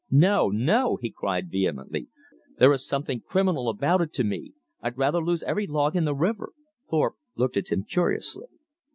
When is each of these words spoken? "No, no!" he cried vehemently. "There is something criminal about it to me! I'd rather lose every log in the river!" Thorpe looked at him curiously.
"No, 0.09 0.49
no!" 0.49 0.95
he 0.99 1.11
cried 1.11 1.51
vehemently. 1.51 2.07
"There 2.57 2.73
is 2.73 2.83
something 2.83 3.21
criminal 3.21 3.69
about 3.69 4.01
it 4.01 4.11
to 4.13 4.23
me! 4.23 4.53
I'd 4.81 4.97
rather 4.97 5.23
lose 5.23 5.43
every 5.43 5.67
log 5.67 5.95
in 5.95 6.05
the 6.05 6.15
river!" 6.15 6.53
Thorpe 6.89 7.17
looked 7.35 7.55
at 7.55 7.67
him 7.71 7.83
curiously. 7.83 8.47